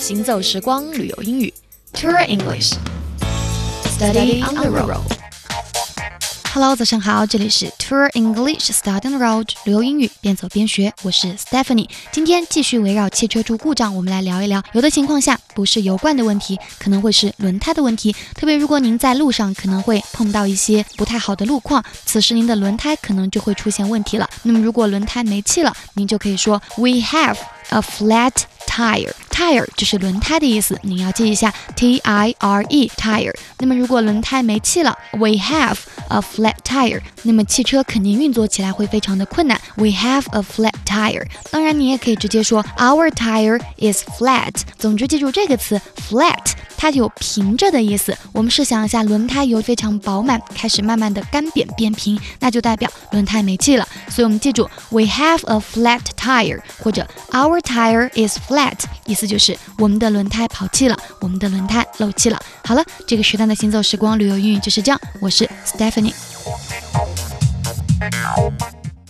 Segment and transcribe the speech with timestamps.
[0.00, 1.54] 行走时光旅游英语
[1.92, 2.74] ，Tour English。
[3.96, 5.00] Study on the road.
[6.52, 11.88] Hello，早上好，这里是 Tour English Study on the Road 旅游英语边走边学，我是 Stephanie。
[12.10, 14.60] 今天继续围绕汽车出故障，我们来聊一聊。
[14.72, 18.14] 有的情况下不是油罐的问题，可能会是轮胎的问题。
[18.34, 24.28] 特别如果您在路上可能会碰到一些不太好的路况，此时您的轮胎可能就会出现问题了。
[24.42, 27.36] 那么如果轮胎没气了，您就可以说 We have
[27.70, 28.32] a flat
[28.66, 29.12] tire。
[29.34, 33.34] Tire 就是轮胎的意思，你要记一下 t i r e tire。
[33.58, 35.76] 那么如果轮胎没气了，we have
[36.08, 39.60] a flat tire，那么汽车肯定运作起来会非常的困难。
[39.76, 41.26] we have a flat tire。
[41.50, 44.54] 当然你也可以直接说 our tire is flat。
[44.78, 46.52] 总之记住这个词 flat。
[46.76, 48.14] 它有平着的意思。
[48.32, 53.88] 我们试想一下，轮胎油非常饱满，开始慢慢的干瘪变平，那就代表轮胎没气了。
[54.10, 62.40] 所以我们记住，we have a flat tire，或者 our tire is flat，意思就是我们的轮胎跑气了，我们的轮胎漏气了。
[62.64, 65.00] 好了，这个时段的行走时光旅游英语就是这样。
[65.20, 66.14] 我是 Stephanie。